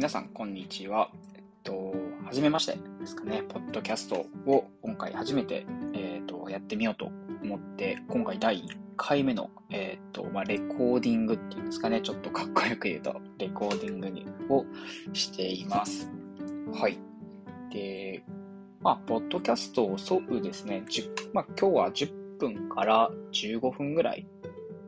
[0.00, 1.10] 皆さん、こんにちは。
[1.34, 1.92] えっと、
[2.24, 3.42] はじめましてですかね。
[3.46, 7.10] ポッドキャストを今回初めて、えっと、やってみようと
[7.44, 8.62] 思って、今回第1
[8.96, 12.00] 回目の、えっと、まあ、レコーディングっていうんですかね。
[12.00, 14.64] ちょっとかっこよく言うと、レコーディングにを
[15.12, 16.10] しています。
[16.72, 16.98] はい。
[17.70, 18.24] で、
[18.80, 20.82] まあ、ポッドキャストをそうですね、
[21.34, 24.26] まあ、今日は10分から15分ぐらい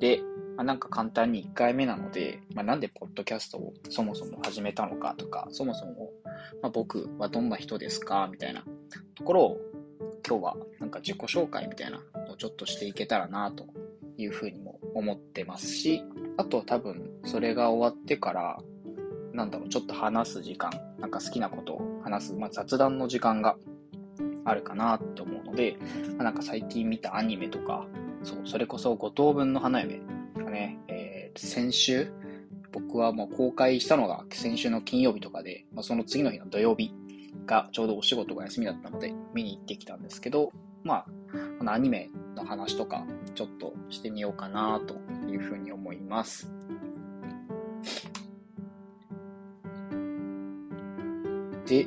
[0.00, 0.22] で、
[0.62, 6.10] まあ、なんか簡単に1回目なので、まあ、なんでポッドキャストをそもそも始めたのかとか、そもそも、
[6.62, 8.62] まあ、僕はどんな人ですかみたいな
[9.16, 9.58] ところを
[10.24, 13.66] 今日はなんか自己紹介みたいなのをちょっとしていけたらなと
[14.16, 16.04] いうふうにも思ってますし、
[16.36, 18.60] あと多分それが終わってから、
[19.32, 20.70] なんだろう、ちょっと話す時間、
[21.00, 23.56] なんか好きなことを話す、まあ、雑談の時間が
[24.44, 25.76] あるかなって思うので、
[26.16, 27.84] まあ、なんか最近見たアニメとか、
[28.22, 30.00] そう、それこそ五等分の花嫁、
[31.36, 32.12] 先週、
[32.72, 36.94] 僕はもう公開したのが先週の金曜日とかで、まあ、その次の日の土曜日
[37.46, 41.06] がちょうどお仕事が休みだったので見に行ってきたんですけど、まあ、
[41.58, 44.94] このアニメの話とかちょっとしてみようかなと
[45.28, 46.50] いうふうに思います。
[51.66, 51.86] で、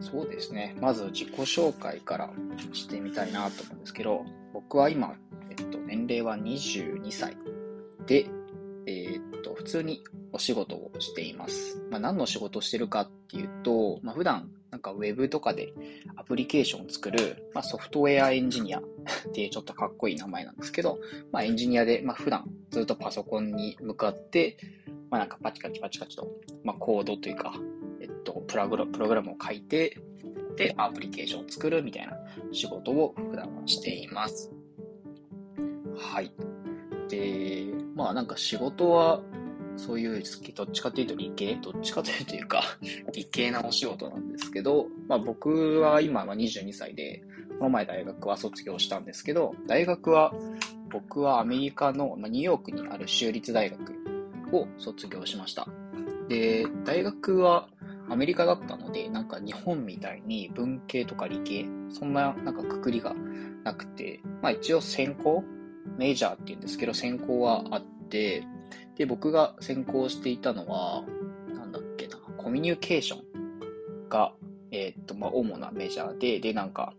[0.00, 0.76] そうですね。
[0.80, 2.30] まず自己紹介から
[2.72, 5.14] してみたいなと思うんですけど、僕は今、
[5.50, 7.36] えっと、年齢は22歳
[8.06, 8.26] で、
[9.62, 11.80] 普通にお仕事をしています。
[11.88, 15.72] まあ、何の仕事をしてるかっていうと、まあ、普段、なんかウェブとかで
[16.16, 18.82] アプリケーションを作る、まあ、ソフトウェアエンジニア っ
[19.32, 20.98] ていうちょっとかっこいい名前なんですけど、
[21.30, 24.56] まあ、エンジニアで、まあ、普段ずっとパソコンに向かって、
[25.10, 26.28] まあ、なんかパチパチパチパチと、
[26.64, 27.54] まあ、コードというか、
[28.00, 29.96] えっと、プログラプログラムを書いて、
[30.56, 32.16] で、アプリケーションを作るみたいな
[32.50, 34.50] 仕事を普段はしています。
[35.96, 36.32] はい。
[37.08, 39.22] で、まあなんか仕事は、
[39.76, 40.22] そういう、
[40.54, 42.62] どっちかというと理系どっちかというというか
[43.14, 47.22] 理系なお仕事なんですけど、まあ僕は今は22歳で、
[47.58, 50.34] この前大学は卒業したんですけど、大学は、
[50.90, 53.94] 僕はアメリカの、まあ、ニューヨークにある州立大学
[54.52, 55.66] を卒業しました。
[56.28, 57.68] で、大学は
[58.08, 63.14] アメリカだったので、なんか日本みたいに文系とか理系、そんななんかくくりが
[63.64, 65.42] なくて、まあ一応専攻
[65.96, 68.44] メジャーって言うんですけど、専攻はあって、
[68.96, 71.04] で、僕が専攻していたのは、
[71.54, 74.32] なんだっけな、コミュニケーションが、
[74.70, 76.94] えー、っと、まあ、主なメジャーで、で、なんか、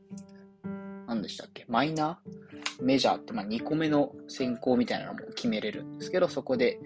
[1.07, 6.79] 何でしたっけ、マイナーメジャーって、まあ、2個目の専攻みたいなのも決めれるんですけど、そこで、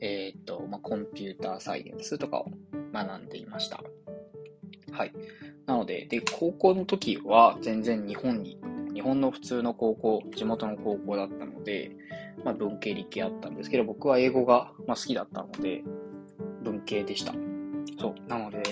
[0.00, 2.50] えー、っと、まあ、コンピューターサイエンスとかを
[2.92, 3.82] 学んでいました。
[4.92, 5.12] はい。
[5.66, 8.58] なので、で、高校の時は全然日本に
[8.94, 11.90] 日本の普通の高校、地元の高校だったので、
[12.44, 15.82] まあ、文系理系あったんですけど、僕は英語が、ま、好きだったので、
[16.62, 17.34] 文系でした。
[18.00, 18.28] そう。
[18.28, 18.62] なので、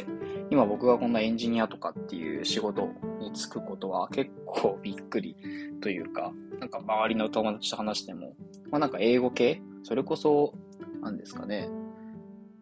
[0.51, 2.89] 今僕がこんなエンジニアとかっていう仕事
[3.21, 5.37] に就くことは結構びっくり
[5.81, 8.35] というか、なんか周りの友達と話しても、
[8.71, 10.55] まあなんか英語系それこそ、
[11.03, 11.69] なんですかね。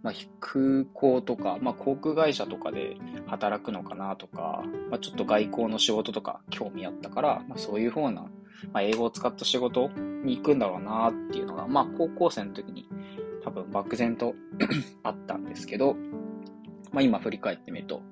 [0.03, 2.97] まあ、空港とか、まあ、航空会社とかで
[3.27, 8.25] 働くのかなとか、まあ、ちょっと外交の仕事とか興味あったから、まあ、そういう方な、
[8.73, 9.89] まあ、英語を使った仕事
[10.25, 12.89] に行くんだろうなっていうのが、まあ、高校生の時に
[13.45, 14.35] 多分漠然と
[15.03, 15.95] あったんですけど、
[16.93, 18.03] まあ、今振り返ってみると、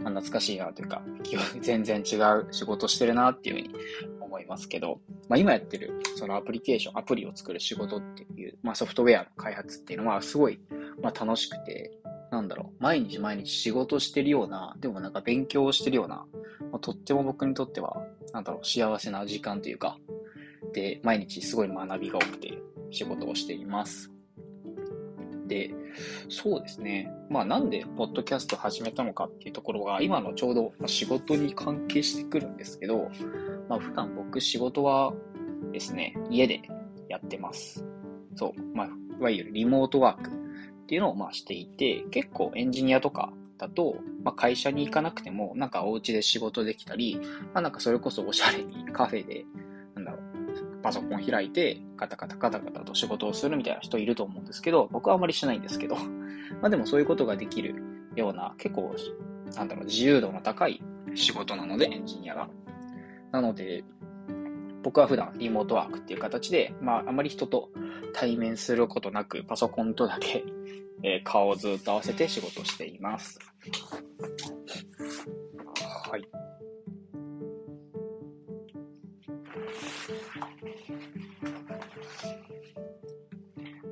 [0.00, 1.02] まあ、懐かしいなというか、
[1.60, 3.74] 全然違う仕事してるなっていうふうに
[4.20, 10.60] 思いますけど、まあ、今やってるそのアプリケーション、アプリを作る仕事っていう、まあ、ソフトウェアの開発っていうのはすごい
[11.02, 11.92] まあ、楽しくて、
[12.30, 16.26] なんだろう、毎日毎日仕事してるような、でもなんか勉強してるような、
[16.72, 19.98] まあ、とっても僕にとっては、なんだろう、幸せな時間というか、
[20.72, 22.58] で、毎日すごい学びが多くて
[22.90, 24.10] 仕事をしています。
[25.46, 25.72] で、
[26.28, 27.10] そうですね。
[27.30, 33.10] まあなんでポッドキャスト始めたのかっていうところが、今のちょうど仕事に関係してくるんですけど、
[33.68, 35.12] まあ普段僕仕事は
[35.72, 36.62] ですね、家で
[37.08, 37.84] やってます。
[38.34, 38.76] そう。
[38.76, 40.32] まあ、いわゆるリモートワークっ
[40.86, 47.18] ていうのをまあしていて、結構エンジニアとかだと、まあ、会社に行かなくても、なんかお家で仕事できたり、
[47.54, 49.44] まあ、なんかそれこそおしゃれにカフェで、
[49.94, 55.96] なんだろう、パソコン開いて、カタカタカタカタと仕事をするみたいな人いると思うんですけど、僕はあまりしないんですけど、
[56.60, 57.82] まあでもそういうことができる
[58.14, 58.94] ような、結構、
[59.54, 60.82] なんだろう、自由度の高い
[61.14, 62.48] 仕事なので、エンジニアが。
[63.32, 63.84] なので、
[64.86, 67.70] 僕は普段リモートワークっていう形で、まああまり人と
[68.12, 70.44] 対面することなく、パソコンとだけ
[71.02, 73.40] えー、顔をずっと合わせて仕事しています。
[76.08, 76.22] はい。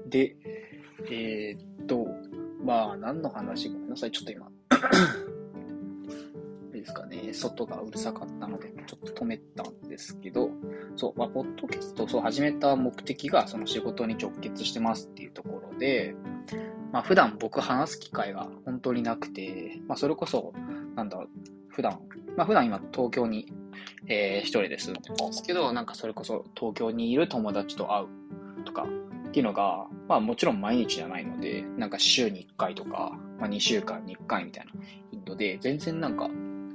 [0.08, 0.37] で、
[1.11, 2.06] えー、っと、
[2.64, 3.69] まあ、何の話？
[3.69, 3.88] かな。
[3.88, 4.49] なさい、ちょっと今。
[6.85, 7.33] ですかね。
[7.33, 10.51] 外がうるさかったので、ちょっと止めたんですけど、
[10.97, 16.15] そう、まあ、ポッドキャストをそう始めた目的が、その仕事に直結してますっていうところで、
[16.93, 20.53] まあ、普段僕話す機会が本当になくて、まあ、それこそ、
[20.95, 21.29] なんだろう、
[21.69, 22.01] 普段、
[22.37, 23.51] まあ、普段今東京に、
[24.07, 28.87] えー、一人で住んでるんですけど、なんかそれこそ東京にいる友達と会うとか
[29.29, 34.73] っていうのが、まあもちろん毎日じゃないので、なんか週に1回とか、まあ2週間に1回みたいな
[35.11, 36.29] 頻度で、全然なんか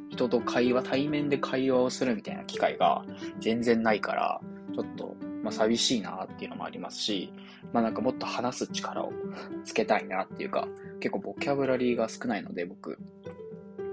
[0.10, 3.06] 人と会話、対面で会話をするみたいな機会が
[3.40, 4.42] 全然ないから、
[4.74, 7.32] ちょっと、まあ寂しいなっていうのもありますし、
[7.72, 9.14] まあなんかもっと話す力を
[9.64, 10.68] つけたいなっていうか、
[11.00, 12.98] 結構ボキャブラリーが少ないので僕、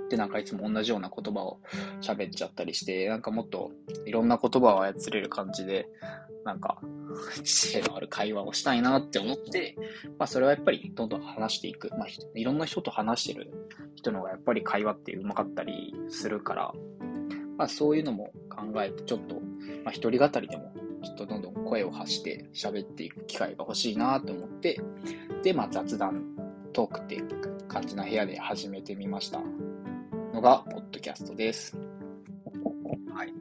[0.09, 1.61] でなんかいつも同じような言葉を
[2.01, 3.73] 喋っちゃったりして、なんかもっと
[4.05, 5.89] いろんな言葉を操れる感じで、
[6.45, 6.79] なんか、
[7.43, 9.75] 知恵のある会話をしたいなって思って、
[10.19, 11.91] まあそれはやっぱりどんどん話していく。
[11.99, 13.51] まあいろんな人と話してる
[13.97, 16.73] 人の方がやっぱり会話って上手かったりするから、
[17.59, 19.35] まあそういうのも考えてちょっと、
[19.85, 20.73] まあ一人語りでも
[21.03, 24.81] ちょっとどんどん声を発して喋っていく機会が欲しいなと思って、
[25.43, 26.23] で、まあ雑談
[26.73, 29.41] トークっていう感じの部屋で始めてみました。
[30.37, 31.75] のが、ポッドキャストです。
[33.15, 33.33] はい。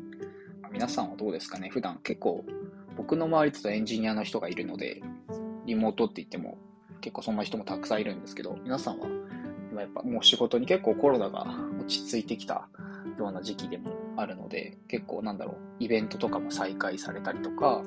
[0.72, 1.68] 皆さんはどうですかね？
[1.68, 2.46] 普段結構、
[2.96, 5.04] 僕の周りだとエンジニアの人がいるので、
[5.66, 6.58] リモートって言っても
[7.02, 9.08] 結構そんな人もたくさんいるんですけど、皆さんは
[9.74, 11.46] 今やっぱもう仕事に結構コロナが
[11.82, 12.70] 落ち着いてきた
[13.20, 17.84] ような時期でもあるので、結構なんだろう、イベントとかも再開されたりとか、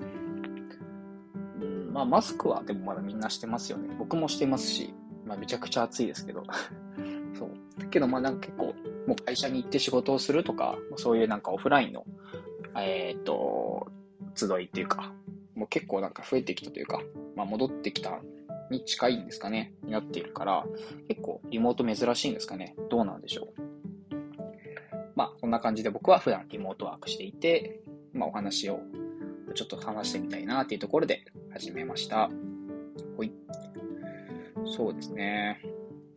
[1.62, 3.88] うん、まあマスクはでもまだみんなしてますよね。
[3.98, 4.92] 僕もしてますし、
[5.24, 6.44] まあめちゃくちゃ暑いですけど。
[7.32, 7.88] そう。
[7.88, 8.74] けどまあなんか結構
[9.08, 12.04] もう会社に行って仕事をするとか、そういうなんかオフラインの、
[12.76, 13.86] えっ、と、
[14.34, 15.14] 集いっていうか、
[15.54, 17.00] もう結構なんか増えてきたというか、
[17.34, 18.20] まあ戻ってきた
[18.70, 20.66] に近いんですかね、になっているから、
[21.08, 22.76] 結構リモート珍しいんですかね。
[22.90, 24.14] どうなんでしょう。
[25.16, 27.80] まあ、こんな感じで僕は普段リモートワークしていて、
[28.12, 28.80] まあお話を
[29.54, 32.28] ちょっと話してみたいなっていうところで始めました。
[33.16, 33.32] ほい。
[34.66, 35.62] そうですね。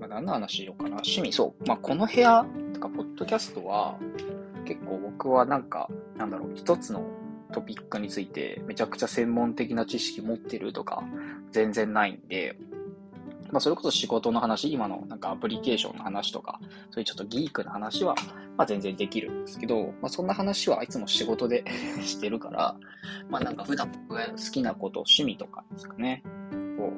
[0.02, 0.96] まあ、何の話しようかな。
[0.96, 1.68] 趣味、そう。
[1.68, 2.44] まあ、この部屋
[2.82, 3.98] か、ポッドキャストは、
[4.66, 7.06] 結構僕はなんか、なんだろう、一つの
[7.54, 11.04] トピックについてめちゃくちゃ専門的な知識持ってるとか、
[11.52, 12.58] 全然ないんで、
[13.52, 18.16] まあ、それこそ仕事の話、今のなんかアプリケーションの話とか、そういうちょっとギークな話は、
[18.58, 21.64] まあ、全然できるんですけど、まあ、そんな話はいつも仕事で
[22.02, 22.76] してるから、
[23.30, 26.24] まあ、なんか普段僕が好きなこと、趣味とかですかね、
[26.80, 26.92] を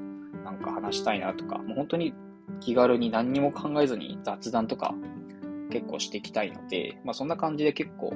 [0.43, 2.13] なんか話したいなとか、もう本当に
[2.59, 4.93] 気軽に何にも考えずに雑談とか
[5.73, 8.13] 結構していきたいので、まあそんな感じで結構、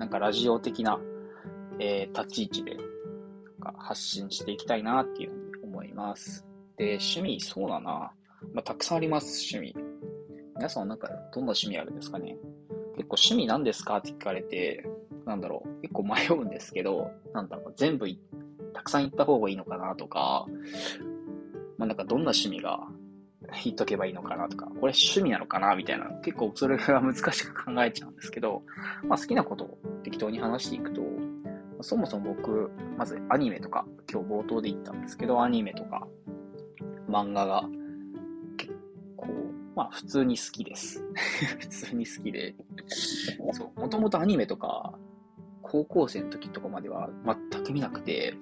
[0.00, 0.98] なんかラジオ的な、
[1.78, 6.44] えー、立ち位置でなんか発信していきたいなっていうふうに思います。
[6.76, 8.12] で、趣味、そうだな。
[8.52, 9.86] まあたくさんあります、趣味。
[10.56, 12.36] 皆さんなんかどんな趣味あるんですかね？
[12.96, 13.98] 結構趣味何ですか？
[13.98, 14.84] って聞かれて、
[15.24, 18.06] なんだろう、結構迷うんですけど、なんだろう、全部
[18.74, 20.46] たくさん言った方がいいのかなとか、
[21.78, 22.80] まあなんかどんな趣味が
[23.64, 28.62] 言っとけばいいのかなとか、これ趣味なのかなみたいな、結構それが難しく考えちゃうんですけど、
[29.04, 31.02] まあ好きなことを適当に話していくと、
[31.80, 36.06] そもそも僕、まずアニメとか、今日冒頭で言ったんですけど、アニメとか、
[37.08, 37.64] 漫画が
[38.56, 38.74] 結
[39.16, 39.28] 構、
[39.74, 41.04] まあ普通に好きです。
[41.60, 42.54] 普通に好きで、
[43.52, 44.98] そう、もともとアニメとか、
[45.62, 48.34] 高校生の時とかまでは全く見なくて、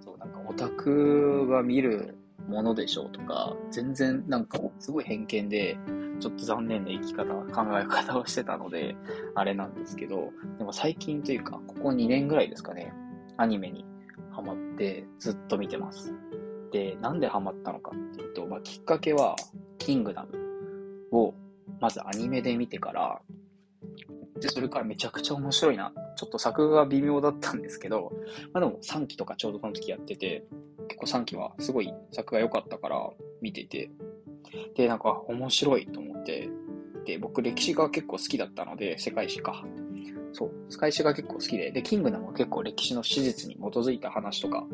[0.00, 2.16] そう、なんかオタクが見る
[2.46, 5.78] ものでしょうとか、全然なんかすごい偏見で、
[6.20, 8.96] ちょっと残念な生き方、考え方をしてたので、
[9.34, 12.92] あれなんですけど、でも最近というか、ここ2年ぐらいですかね、
[13.36, 13.84] アニメに
[14.30, 16.14] ハマってずっと見てます。
[16.72, 19.36] で、なんでハマったのかっていうと、まあ、きっかけは、
[19.78, 21.34] キングダムを、
[21.80, 23.20] まずアニメで見てから、
[24.40, 25.92] で、それからめちゃくちゃ面白いな。
[26.16, 28.12] ちょっと作画が微妙だったんですけど、
[28.52, 30.46] まあでも3期とかちょうどこの時やってて、
[31.00, 33.90] 結構3期はすごい作が良かったから見てて、
[34.74, 36.48] で、なんか面白いと思って、
[37.04, 39.64] で、僕歴史が結構好きだったので、世界史か。
[40.32, 44.66] そう、世界史が結構好きで、で、キングダムは結構歴史の史実に基づいた話とか、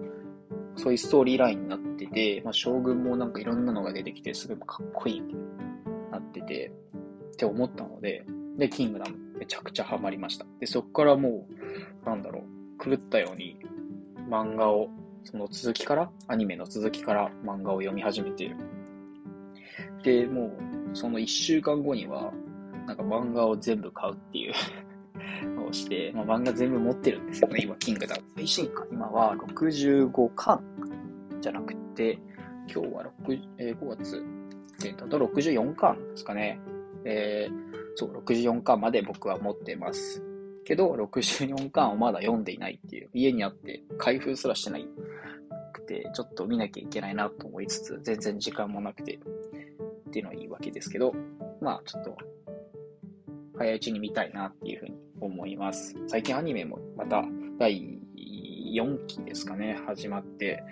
[0.77, 6.73] そういうストーリーラインになってて、まあ、将軍もなんかいろんなのが出てきて、すごいかっこいいみたいになってて、
[7.33, 8.25] って思ったので、
[8.59, 10.47] で、キングダムめちゃくちゃハマりました。
[10.59, 11.47] で、そっからも
[12.05, 12.45] う、なんだろ
[12.81, 13.59] う、狂ったように
[14.29, 14.89] 漫画を
[15.25, 18.55] その続きから、アニメの続きから漫画を読み始めて、
[20.03, 20.47] で、も
[20.93, 22.33] う、その一週間後には、
[22.87, 24.55] なんか漫画を全部買うっていう
[25.57, 28.23] のをして、まあ、漫画全部持ってるんですよね、今、キングダム。
[28.37, 30.63] 最新刊、今は65巻
[31.41, 32.19] じゃなくて、
[32.73, 34.25] 今日は6、えー、5月
[34.79, 36.61] 点だと64巻ですかね。
[37.05, 37.53] えー、
[37.97, 40.23] そう、64巻まで僕は持ってます。
[40.65, 44.87] けど、64巻をまだ読んでいないっていう、家にあって開封すらしてない
[45.73, 49.19] くて、ちょっと見なきゃいけないなと思いつつ、全然時間もなくて、
[50.09, 51.15] っていうのはいいわけですけど、
[51.61, 52.17] まあ、ちょっと、
[53.57, 55.95] 早いうちに見たいなっていうふうに思います。
[56.07, 57.23] 最近アニメもまた
[57.59, 58.01] 第
[58.75, 60.63] 4期ですかね、始まって、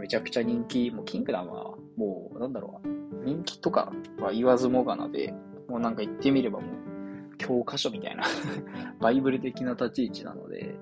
[0.00, 5.34] めちゃくちゃ人気、もうキングダムはもう、なんだろう、人気とかは言わずもがなで、
[5.68, 6.89] もうなんか言ってみればもう、
[7.40, 8.24] 教科書みたいな
[9.00, 10.78] バイブル的な立ち位置なので、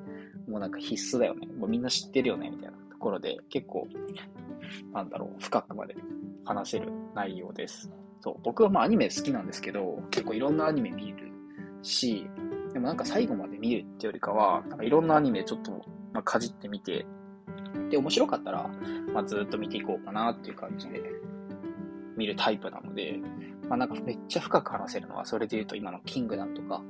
[0.49, 1.47] もうなんか必須だよね。
[1.57, 3.87] もうみんな知ってるよね、みたいなところで、結構、
[4.93, 5.97] なんだろう、深くまで
[6.45, 7.91] 話せる内容です。
[8.21, 11.31] そう、僕はまあアニメ好きなんですけど、結構いろんなアニメ見る
[11.83, 12.27] し、
[12.73, 15.81] でもなんか最後まで見るってよりかは、なんかいろんなアニメちょっと、
[16.13, 17.07] ま、かじってみて、
[17.91, 18.69] で、面白かったら、
[19.15, 21.03] まあ、ずっと見ていこうかなっていう感じで
[22.19, 23.21] 見るタイプなので、
[23.69, 26.83] まあ、なんかめっちゃ深く話せるのは、それで言うと今のキングダムとか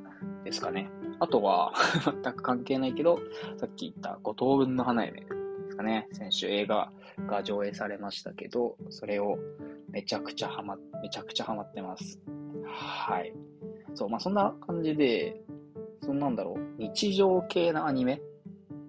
[0.45, 0.89] ですかね。
[1.21, 1.73] あとは
[2.23, 3.19] 全く関係ないけど、
[3.57, 5.27] さっき言った五等分の花嫁で
[5.71, 6.09] すかね。
[6.13, 6.91] 先週映画
[7.27, 9.39] が上映されましたけど、それを
[9.91, 12.21] めちゃくちゃハマ、めちゃくちゃハマってます。
[12.65, 13.35] はい。
[13.95, 15.43] そう、まあそんな感じで、
[16.03, 18.23] そんなんだろう、日常系なアニメ？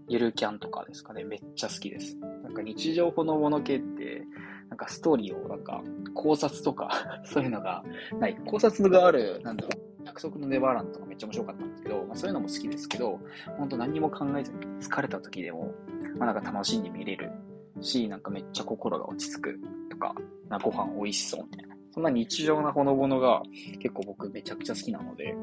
[0.08, 2.18] ゆるキャンとかですかね、めっちゃ好きです。
[2.18, 4.24] なんか日常ほのもの系って、
[4.70, 7.84] なんかストーリーをなんか考察とか そういうのが
[8.20, 8.36] ない。
[8.46, 9.70] 考察がある、なんだろ
[10.02, 13.20] う、約束のネバーランドとかめっちゃ面白かったんですけど、まあ、そういうのも好きですけど、
[13.58, 15.74] ほんと何も考えずに疲れた時でも、
[16.18, 17.32] まあ、なんか楽しんで見れる
[17.82, 20.16] し、なんかめっちゃ心が落ち着くとか、
[20.50, 21.76] なご飯美味しそうみたいな。
[21.92, 23.42] そんな日常なほのぼのが
[23.80, 25.36] 結構僕めちゃくちゃ好きなので、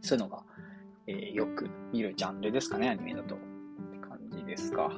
[0.00, 0.42] そういうのが、
[1.06, 3.34] えー、よく見るジャンルですかね、アニメだと。
[3.34, 3.38] っ
[3.92, 4.90] て感じですか。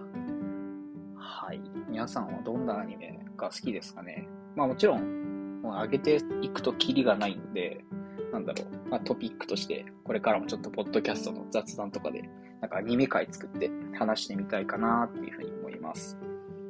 [1.16, 1.60] はい。
[1.88, 4.28] 皆さんはどんなアニメが好きですかね？
[4.56, 7.84] まあもちろん、上げていくとキリがないので、
[8.32, 12.22] なんだろう、まあトピックとして、これからもちょっとポッドキャストの雑談とかで、
[12.60, 16.18] なんかアニメ会作って話してみたいかなっていうふうに思います。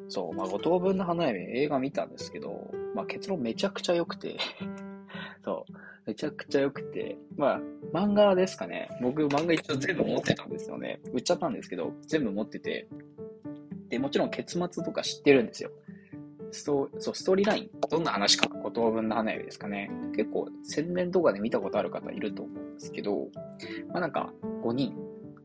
[0.08, 4.36] そう、まあ五等分の花嫁映画見たんですけど、まあ結論めちゃくちゃ良くて
[5.44, 5.72] そう、
[6.06, 7.60] めちゃくちゃ良くて、まあ
[7.92, 8.88] 漫画ですかね。
[9.00, 11.00] 僕漫画一応全部持ってたんですよね。
[11.12, 12.88] 売っちゃったんですけど、全部持ってて、
[13.88, 15.70] で、もちろん結末とか知ってるんですよ。
[16.52, 19.90] ストそうストーリーライン、どんな話か、五等分の花嫁ですかね。
[20.14, 23.28] 結構、宣伝とかで見たことある方いると思うんですけど、
[23.92, 24.32] まあなんか、
[24.62, 24.94] 5人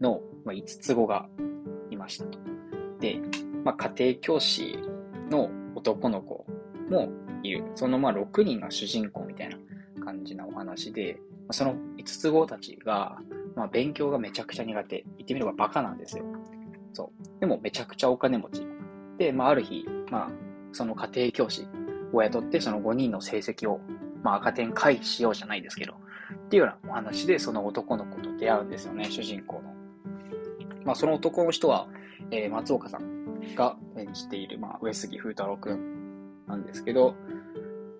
[0.02, 1.28] の、まあ、5つ子が
[1.90, 2.40] いましたと。
[3.00, 3.20] で、
[3.64, 4.78] まあ家庭教師
[5.30, 6.46] の男の子
[6.90, 7.10] も
[7.44, 7.64] いる。
[7.76, 9.58] そのまあ6人が主人公みたいな
[10.04, 11.20] 感じなお話で、
[11.52, 13.18] その5つ子たちが、
[13.56, 15.04] まあ勉強がめちゃくちゃ苦手。
[15.18, 16.26] 言ってみればバカなんですよ。
[16.94, 17.40] そう。
[17.40, 18.66] でもめちゃくちゃお金持ち。
[19.18, 21.68] で、まあある日、まあその家庭教師
[22.14, 23.80] を雇ってその5人の成績を、
[24.24, 29.62] まあ赤点回避しようじゃないですけど、っていうようなお話でその男の子と出会うんですよね、主人公の。
[30.86, 31.88] まあその男の人は、
[32.32, 37.16] えー、松岡さんが演じている、まあ上杉風太郎くんなんですけど、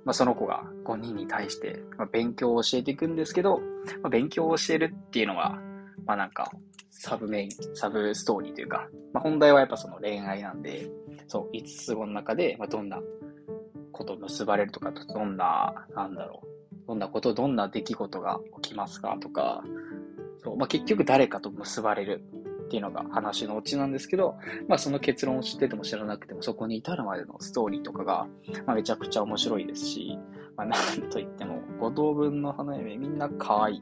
[0.08, 3.60] まあ、その子が5人に対して、まあ、勉強を教えていくんですけど、
[4.02, 5.60] まあ、勉強を教えるっていうのは、
[6.06, 6.50] まあなんか、
[6.90, 10.90] サブメイン、サブストーリーというか、まあ、本題はやっぱその恋愛なんで、
[11.28, 13.02] そう、5つ子の中で、まあ、どんな
[13.92, 19.64] こと結ばれるとか、どんな、なんだろう、どんなこと、どんな出来事が起きますかとか、
[20.44, 22.24] そう、まあ、結局誰かと結ばれる
[22.68, 28.28] っていうのが話のオチなんですけど、まあその結論を知ってても知らなくてもそこに至るまでのストーリーとかが、
[28.66, 30.20] まあ、めちゃくちゃ面白いですし、
[30.58, 33.82] まあなんといっても5等分の花嫁みんな可愛い。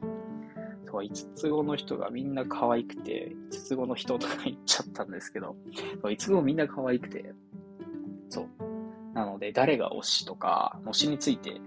[0.96, 5.56] そう、5つ子の人がみんな可愛くて、5つ子の人とか言っちゃったんですけど、
[6.02, 7.34] そう5つ子みんな可愛くて、
[8.28, 8.46] そう。
[9.14, 11.60] なので、誰が推しとか、推しについて、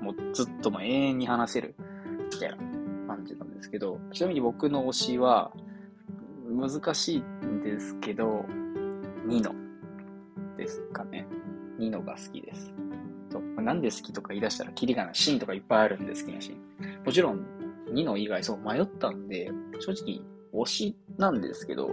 [0.00, 1.74] もうずっとも永遠に話せる、
[2.32, 2.56] みたいな
[3.06, 5.52] 感じなんですけど、ちなみに僕の推しは、
[6.48, 8.44] 難しいんですけど、
[9.26, 9.54] ニノ
[10.56, 11.26] ですかね。
[11.78, 12.72] ニノが好きです。
[13.30, 13.62] そう。
[13.62, 17.04] なんで好きとか言い出したらキリがないシーンとかいっぱいあるんで好きなシーン。
[17.04, 17.59] もちろん
[17.92, 20.20] 2の以外、そう迷ったんで、正直
[20.52, 21.88] 推しなんですけど、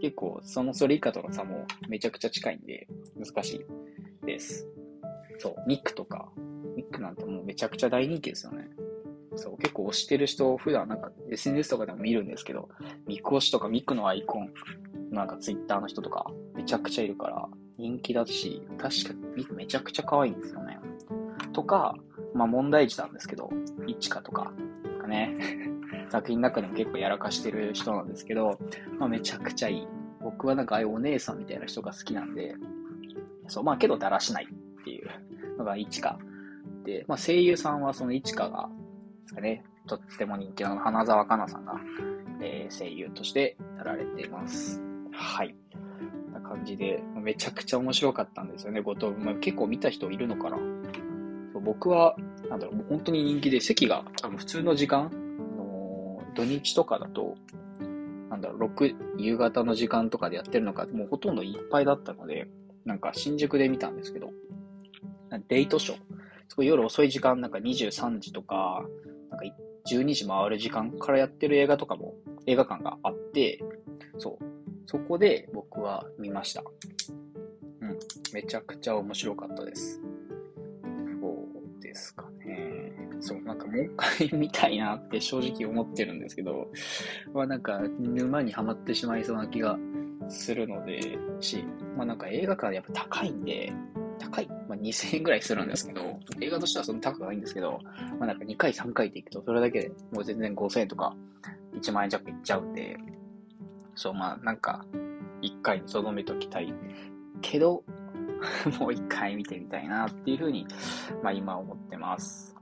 [0.00, 3.64] 結構そのそれ以下との差もめちゃくちゃ近いんで、難し
[4.22, 4.66] いです。
[5.38, 6.28] そう、ミックとか、
[6.76, 8.68] ミックなんてもうめちゃくちゃ大人気ですよね。
[9.36, 12.68] そう、結構推してる人、普段なんか SNS とかでも見るんですけど、
[13.06, 14.52] ミック推しとかミックのアイコン、
[15.10, 20.78] なんか Twitter の人とかめちゃくちゃいるから人気だし、確かにミックめちゃくちゃ可愛いんですよね。
[21.52, 21.96] とか、
[22.34, 23.50] まあ問題児なんですけど、
[23.86, 24.52] イチカとか、
[25.02, 25.36] かね。
[26.10, 28.58] 作品の中でも結構やらかしてる人なんですけど、
[28.98, 29.88] まあ、めちゃくちゃいい。
[30.20, 32.54] 僕はなんかああいうお姉さんみたいな人が好きなんで、
[33.48, 34.48] そう、まあけどだらしない
[34.80, 35.08] っていう
[35.58, 36.18] のが1か
[36.82, 38.68] て、まあ、声優さんはその市川が、
[39.22, 41.80] ですかね、とっても人気の花澤香菜さんが、
[42.40, 44.82] えー、声優としてやられています。
[45.12, 45.54] はい。
[46.32, 50.58] な感じで、めちゃくちゃ面白かったんですよね、後藤まあ、結構見た人いるのかな
[51.60, 52.16] 僕は、
[52.52, 57.34] なんだろう、本当に人気で、席が、あの普通の時間、あの土日とかだと、
[58.28, 62.48] なんだろう、6、夕方の時間とかでやってるのか、もうほとんどいっぱいだったので、
[62.84, 64.32] なんか新宿で見たんですけど、
[65.48, 65.98] デートショー。
[66.48, 68.84] すごい夜遅い時間、なんか23時とか、
[69.30, 69.46] なんか
[69.90, 72.12] 12時回る時間からやってる映画とかも、
[72.44, 73.64] 映画館があって、
[74.18, 74.44] そう。
[74.84, 76.62] そこで僕は見ました。
[77.80, 77.98] うん。
[78.34, 80.02] めちゃくちゃ面白かったです。
[81.92, 82.92] ですかね。
[83.20, 86.68] そう、なんかもう一回見たいなって正直思ってるんですけど、
[87.34, 89.78] まあなんか沼にはまってしまいそうな気が
[90.28, 91.64] するので、し、
[91.96, 93.72] まあなんか映画館やっぱ高いんで、
[94.18, 97.78] 高い、まあ、2000円ぐらいするんですけど、映画としてはそんな高くないんですけど、
[98.18, 101.14] まあなんか2回3回っていくと、それだけでもう全然5000円とか
[101.74, 102.96] 1万円弱いっちゃうんで、
[103.94, 104.84] そう、まあなんか、
[105.42, 106.72] 1回に留めときたい
[107.42, 107.84] けど、
[108.78, 110.66] もう1回見てみたいなっていうふうに、
[111.22, 112.54] まあ今思ってます。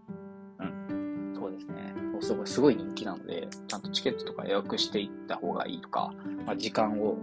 [0.58, 1.32] うん。
[1.34, 1.94] そうですね。
[2.20, 6.12] すごい、すごい人気なので、ちゃんとチケットとか予約していった方がいいとか、
[6.46, 7.16] まあ時間を、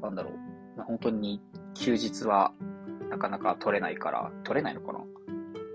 [0.00, 0.32] なんだろう、
[0.76, 1.40] まあ、本当に
[1.74, 2.52] 休日は
[3.10, 5.00] なかなか取れないから、取れないのかな？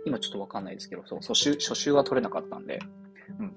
[0.05, 2.79] 今ちょっとわかんないですけど、そう、初週、初週は取れなかったんで、
[3.39, 3.47] うん。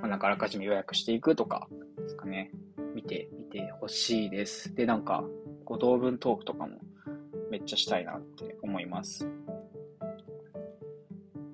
[0.00, 1.68] まあ、なんかあらかじめ予約していくとか、
[1.98, 2.50] ですかね。
[2.94, 4.74] 見て、見てほしいです。
[4.74, 5.24] で、なんか、
[5.64, 6.78] 五等分トークとかも
[7.50, 9.28] めっちゃしたいなって思います。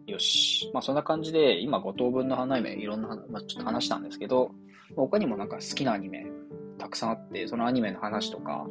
[0.07, 0.71] よし。
[0.73, 4.53] まあそんな感じで、今五等分の花嫁いろんな、まあ、ちょっと話したんですけど、
[4.95, 6.27] 他にもなんか好きなアニメ
[6.79, 8.67] たくさんあって、そのアニメの話とか、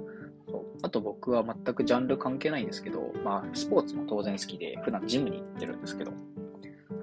[0.81, 6.11] あと僕は全くジャンル関係ないんですけど、まあ、スポーツも当然好きで、普段ジムに行ってるんですけど、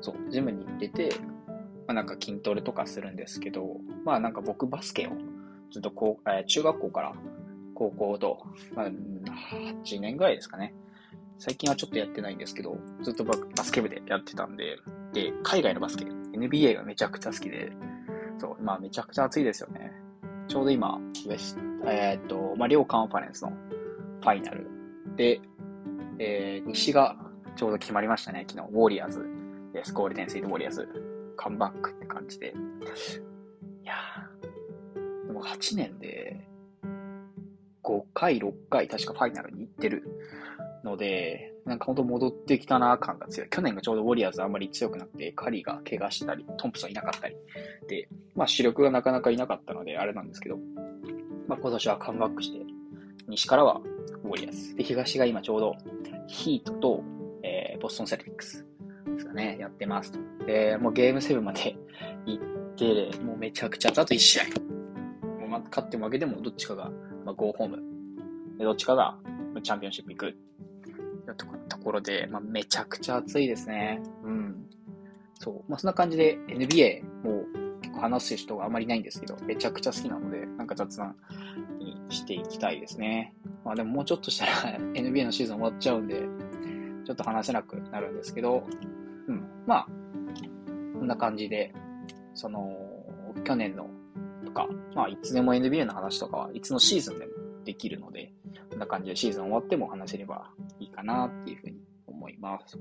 [0.01, 1.11] そう、ジムに行ってて、
[1.87, 5.11] まあ、なんか筋トレとかするんですけど、まあなんか僕バスケを
[5.71, 7.13] ずっとこう、えー、中学校から
[7.75, 10.75] 高校と、まあ、8年ぐらいですかね。
[11.39, 14.79] 最近はちょっとやってないんですけど、ずっとバスケ部でやってたんで、
[15.13, 17.73] で、海外のバスケ、NBA がめちゃくちゃ好きで、
[18.39, 19.93] そう、まあめちゃくちゃ熱いですよね。
[20.49, 21.01] ちょうど今、
[21.87, 23.51] えー、っと、まあ、両カンファレンスの
[24.21, 24.67] ファイナル
[25.17, 25.41] で、
[26.19, 27.17] えー、西が
[27.57, 28.69] ちょうど決まりましたね、昨日。
[28.73, 29.27] ウォリアーズ
[29.73, 29.93] です。
[29.93, 30.89] ゴールデンスイートウォリアーズ。
[31.37, 32.49] カムバックって感じで。
[32.49, 33.95] いや、
[35.27, 36.49] でも8年で、
[37.83, 40.05] 5回、6回、確かファイナルに行ってる
[40.85, 43.49] ので、なんかほんと戻ってきたな感が強い。
[43.49, 47.37] 去年がちょうどウォリアーズあんまり強くなくて、カリーが怪我したり、トンプソンいなかったり。
[47.89, 50.59] で、まあ主力がなかなかいなかったので、あれなんですけど、
[51.47, 52.65] まあ、今年はカムバックして、
[53.29, 53.81] 西からは
[54.25, 54.75] ウォリアーズ。
[54.75, 55.77] で、東が今ちょうど
[56.27, 57.05] ヒートと、
[57.43, 58.67] えー、ボストンセルティックス
[59.15, 60.19] ですかね、やってますと。
[60.47, 61.77] で、もうゲーム7まで
[62.27, 62.45] 行っ
[62.77, 64.45] て、もうめちゃくちゃ、あと1試合。
[65.47, 66.91] もう勝って負けてもどっちかが、
[67.25, 67.77] まあ、ゴーホーム。
[68.59, 69.17] で、どっちかが
[69.63, 70.37] チャンピオンシップ行く。
[71.69, 74.01] ところで、まあ、めちゃくちゃ熱いですね。
[74.25, 74.67] うん。
[75.39, 75.71] そう。
[75.71, 77.45] まあ、そんな感じで NBA も
[77.81, 81.17] 結構話す人があまりいないんですけど、めちゃくちゃ好きなので、なんか雑談
[81.79, 83.35] にしていきたいですね。
[83.65, 86.21] まあでももうちょっとしたら NBA のシーズン終わっちゃうんで、
[87.05, 88.65] ちょっと話せなくなるんですけど、
[89.29, 89.45] うん。
[89.67, 89.87] まあ、
[90.95, 91.73] こんな感じで、
[92.35, 92.77] その、
[93.45, 93.92] 去年のと
[94.53, 97.33] か、まあいつでも NBA の話とかはいつのシーズンでも
[97.65, 98.33] できるので、
[98.71, 102.79] こんな感じでシーズン終わっても話せればいいかなっていうふうに思います。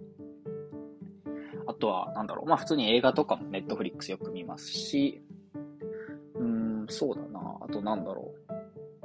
[1.67, 2.49] あとは、なんだろう。
[2.49, 5.21] まあ普通に映画とかもネットフリックスよく見ますし、
[6.35, 7.57] うん、そうだな。
[7.61, 8.53] あとなんだろう。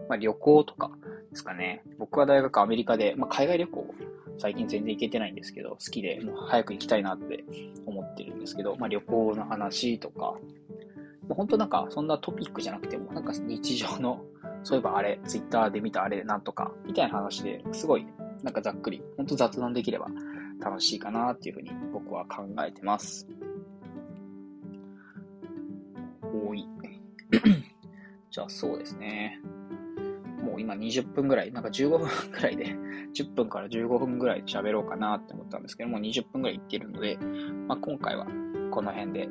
[0.09, 0.91] まあ旅行とか
[1.31, 1.83] ですかね。
[1.99, 3.95] 僕は大学アメリカで、まあ海外旅行、
[4.39, 7.45] 最近全然行けてないんですけど、好きで、もう早く行きたいなって
[7.87, 10.37] 思ってるんですけど、まあ旅行の話とか、
[11.35, 14.25] 本当なんかそんなトピックじゃなくても、なんか日常の、
[14.63, 18.07] そういえばあれ、ツイッターで見たあれなんとか、みたいな話ですごい、
[18.43, 20.09] なんかざっくり、本当雑談できれば
[20.61, 23.27] 楽しいかなっていうふうに僕は考えてます。
[26.23, 26.69] 多い。
[28.31, 29.41] じゃあそうですね。
[30.43, 32.77] もう今20分ぐらい、なんか15分ぐらいで、
[33.15, 37.19] 10分から15分ぐらい喋ろうかなって思ったんですけども、20分ぐらいいってるので、
[37.67, 38.27] まあ、今回は
[38.71, 39.29] この辺で、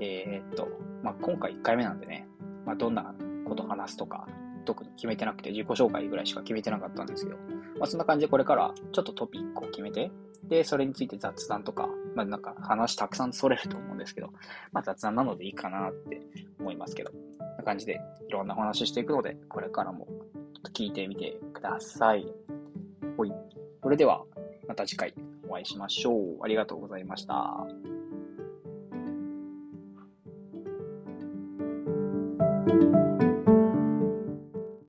[0.00, 0.68] えー、っと、
[1.02, 2.26] まあ、今回1回目なんでね、
[2.64, 3.14] まあ、どんな
[3.46, 4.26] こと話すとか、
[4.64, 7.38] 特に決めてなくて、自己紹介ぐらいしか決めてなかったんですけど、
[7.78, 10.10] まあ、そんな感じでこれからちょっとトピックを決めて、
[10.44, 14.32] で、それについて雑談とか、まあなんか話たくさんそれると思うんですけど、
[14.72, 16.20] まあ雑談なのでいいかなって
[16.58, 20.06] 思いますけど、こんな感じでいろんな話していくので、これからも
[20.72, 22.26] 聞いてみてください。
[23.16, 23.32] ほい。
[23.82, 24.24] それでは、
[24.68, 25.14] また次回
[25.48, 26.38] お会いしましょう。
[26.42, 27.66] ありがとうございました。
[32.66, 33.15] Música